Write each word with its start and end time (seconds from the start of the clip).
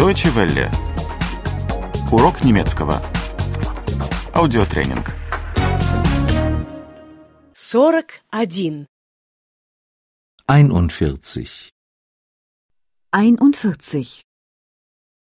Deutsche 0.00 0.34
Welle. 0.34 0.70
Урок 2.10 2.42
немецкого. 2.42 3.02
Аудиотренинг. 4.32 5.12
41. 7.54 8.86
41. 10.46 11.70
41. 13.12 14.22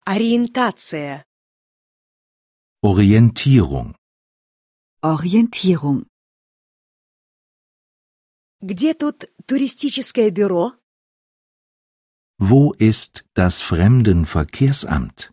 Ориентация. 0.05 1.25
Orientierung. 2.81 3.97
Orientierung. 5.01 6.07
Где 8.61 8.93
тут 8.93 9.25
туристическое 9.45 10.29
бюро? 10.29 10.78
Wo 12.38 12.72
ist 12.72 13.24
das 13.34 13.62
Fremdenverkehrsamt? 13.62 15.32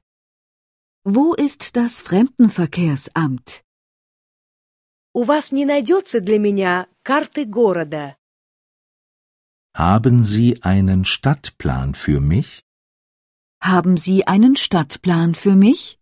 Wo 1.04 1.34
ist 1.34 1.76
das 1.76 2.00
Fremdenverkehrsamt? 2.00 3.64
У 5.14 5.24
вас 5.24 5.52
не 5.52 5.66
найдется 5.66 6.22
для 6.22 6.40
меня 6.40 6.88
карты 7.04 7.46
города? 7.46 8.16
Haben 9.74 10.24
Sie 10.24 10.62
einen 10.64 11.06
Stadtplan 11.06 11.96
für 11.96 12.20
mich? 12.20 12.64
Haben 13.62 13.98
Sie 13.98 14.28
einen 14.28 14.56
Stadtplan 14.56 15.34
für 15.34 15.56
mich? 15.56 15.98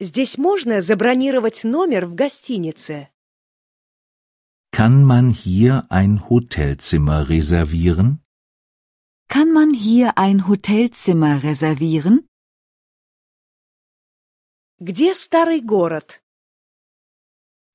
Здесь 0.00 0.38
можно 0.38 0.80
забронировать 0.80 1.64
номер 1.64 2.06
в 2.06 2.14
гостинице? 2.14 3.08
Kann 4.70 5.04
man 5.04 5.30
hier 5.30 5.84
ein 5.90 6.28
Hotelzimmer 6.28 7.28
reservieren? 7.28 8.20
Kann 9.28 9.52
man 9.52 9.74
hier 9.74 10.18
ein 10.18 10.48
Hotelzimmer 10.48 11.42
reservieren? 11.42 12.26
Где 14.80 15.12
старый 15.14 15.60
город? 15.60 16.22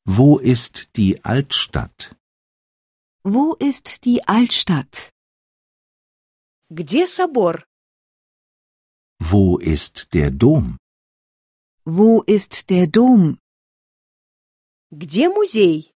Wo 0.05 0.37
ist 0.39 0.89
die 0.95 1.23
Altstadt? 1.23 2.15
Wo 3.23 3.55
ist 3.55 4.05
die 4.05 4.27
Altstadt? 4.27 5.11
Где 6.69 7.05
собор? 7.07 7.65
Wo 9.19 9.57
ist 9.59 10.13
der 10.13 10.31
Dom? 10.31 10.77
Wo 11.85 12.21
ist 12.23 12.69
der 12.69 12.87
Dom? 12.87 13.37
Где 14.91 15.29
музей? 15.29 15.91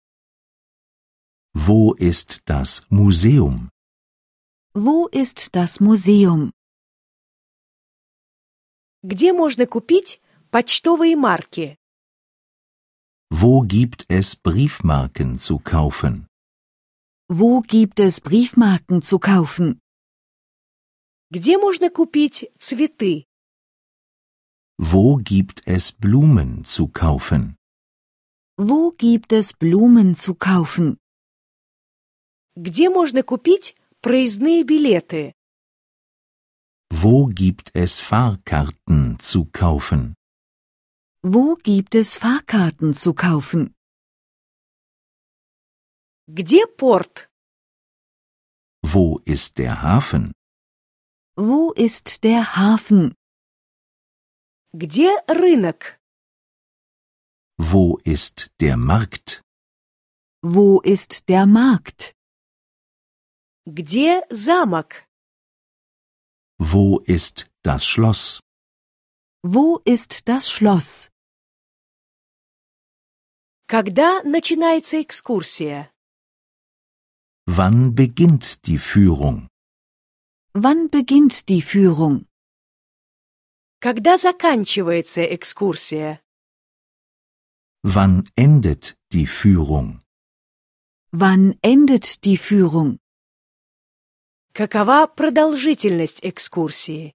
Wo 1.53 1.93
ist 1.93 2.41
das 2.45 2.89
Museum? 2.89 3.69
Wo 4.73 5.07
ist 5.07 5.55
das 5.55 5.79
Museum? 5.79 6.51
Где 9.03 9.33
можно 9.33 9.65
купить 9.65 10.21
почтовые 10.51 11.15
марки? 11.15 11.77
Wo 13.29 13.61
gibt 13.61 14.05
es 14.09 14.35
Briefmarken 14.35 15.37
zu 15.37 15.59
kaufen? 15.59 16.27
Wo 17.29 17.61
gibt 17.61 17.99
es 17.99 18.21
Briefmarken 18.21 19.01
zu 19.01 19.19
kaufen? 19.19 19.79
Где 21.29 21.57
можно 21.57 21.89
купить 21.89 22.49
цветы? 22.59 23.25
Wo 24.77 25.17
gibt 25.17 25.61
es 25.65 25.91
Blumen 25.91 26.63
zu 26.63 26.87
kaufen? 26.87 27.57
Wo 28.57 28.91
gibt 28.91 29.33
es 29.33 29.53
Blumen 29.53 30.15
zu 30.15 30.35
kaufen? 30.35 30.97
Где 32.55 32.89
можно 32.89 33.23
купить 33.23 33.75
проездные 34.01 34.63
билеты? 34.63 35.33
Wo 36.89 37.27
gibt 37.27 37.71
es 37.73 37.99
Fahrkarten 37.99 39.19
zu 39.19 39.45
kaufen? 39.45 40.15
Wo 41.23 41.55
gibt 41.55 41.95
es 41.95 42.15
Fahrkarten 42.17 42.93
zu 42.93 43.13
kaufen? 43.13 43.73
Где 46.27 46.65
порт? 46.67 47.29
Wo 48.83 49.19
ist 49.25 49.57
der 49.57 49.81
Hafen? 49.81 50.33
Wo 51.35 51.71
ist 51.73 52.23
der 52.23 52.55
Hafen? 52.55 53.13
Где 54.73 55.09
рынок? 55.27 55.99
Wo 57.57 57.97
ist 58.03 58.49
der 58.59 58.77
Markt? 58.77 59.41
Wo 60.41 60.81
ist 60.81 61.27
der 61.29 61.45
Markt? 61.45 62.13
Где 63.65 64.23
замок? 64.29 65.05
Wo 66.59 66.99
ist 66.99 67.49
das 67.63 67.85
Schloss? 67.85 68.41
Wo 69.43 69.81
ist 69.85 70.27
das 70.27 70.49
Schloss? 70.49 71.09
Когда 73.67 74.23
начинается 74.23 75.01
экскурсия? 75.01 75.91
Wann 77.45 77.93
beginnt 77.93 78.65
die 78.65 78.77
Führung? 78.77 79.49
Wann 80.53 80.89
beginnt 80.89 81.49
die 81.49 81.61
Führung? 81.61 82.25
Когда 83.79 84.17
заканчивается 84.17 85.21
экскурсия? 85.23 86.19
Wann 87.83 88.27
endet 88.35 88.95
die 89.11 89.27
Führung? 89.27 90.01
Wann 91.11 91.57
endet 91.61 92.25
die 92.25 92.37
Führung? 92.37 92.99
Какова 94.53 95.07
продолжительность 95.07 96.19
экскурсии? 96.23 97.13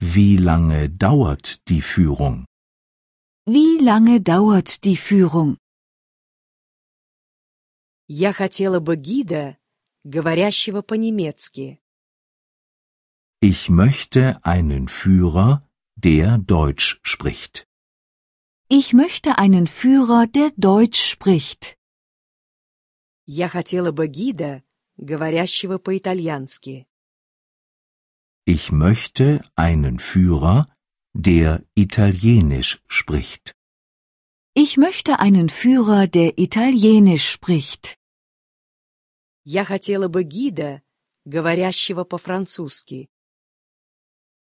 Wie 0.00 0.36
lange 0.36 0.88
dauert 0.88 1.60
die 1.66 1.80
Führung? 1.80 2.46
Wie 3.46 3.78
lange 3.78 4.20
dauert 4.20 4.84
die 4.84 4.96
Führung? 4.96 5.56
Я 8.06 8.32
хотела 8.32 8.80
бы 8.80 8.96
гида, 8.96 9.56
говорящего 10.04 10.82
по-немецки. 10.82 11.80
Ich 13.40 13.68
möchte 13.68 14.38
einen 14.44 14.88
Führer, 14.88 15.62
der 15.96 16.38
Deutsch 16.38 17.00
spricht. 17.02 17.66
Ich 18.68 18.92
möchte 18.92 19.38
einen 19.38 19.66
Führer, 19.66 20.26
der 20.26 20.50
Deutsch 20.56 21.00
spricht. 21.00 21.76
Я 23.26 23.48
хотела 23.48 23.92
бы 23.92 24.06
гида, 24.06 24.62
говорящего 24.96 25.78
по-итальянски. 25.78 26.86
Ich 28.46 28.72
möchte 28.72 29.44
einen 29.56 29.98
Führer, 29.98 30.66
der 31.12 31.64
Italienisch 31.74 32.80
spricht. 32.86 33.54
Ich 34.54 34.76
möchte 34.76 35.18
einen 35.20 35.50
Führer, 35.50 36.06
der 36.06 36.38
Italienisch 36.38 37.28
spricht. 37.30 37.98
Я 39.44 39.64
хотела 39.64 40.08
бы 40.08 40.24
гида, 40.24 40.82
говорящего 41.24 42.04
по-французски. 42.04 43.08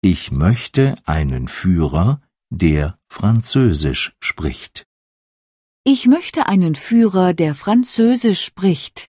Ich 0.02 0.32
möchte 0.32 0.96
einen 1.06 1.48
Führer, 1.48 2.22
der 2.50 2.98
Französisch 3.08 4.16
spricht. 4.20 4.88
Ich 5.84 6.08
möchte 6.08 6.48
einen 6.48 6.76
Führer, 6.76 7.34
der 7.34 7.56
Französisch 7.56 8.44
spricht. 8.44 9.10